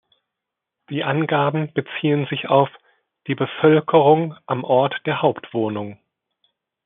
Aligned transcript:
Die 0.89 1.03
Angaben 1.03 1.71
beziehen 1.73 2.25
sich 2.27 2.47
auf 2.49 2.69
die 3.27 3.35
"Bevölkerung 3.35 4.33
am 4.47 4.63
Ort 4.63 4.95
der 5.05 5.21
Hauptwohnung". 5.21 5.99